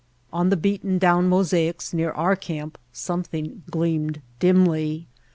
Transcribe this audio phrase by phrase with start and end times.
[0.33, 5.05] On one of the beaten down mosaics near our camp something gleamed dimly.